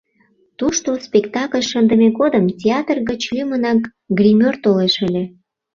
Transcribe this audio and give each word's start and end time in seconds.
Тушто 0.57 0.89
спектакль 1.07 1.65
шындыме 1.71 2.09
годым 2.19 2.45
театр 2.61 2.97
гыч 3.09 3.21
лӱмынак 3.35 3.81
гримёр 4.17 4.55
толеш 4.63 4.95
ыле. 5.07 5.23